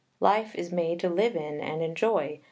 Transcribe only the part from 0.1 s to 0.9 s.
Life is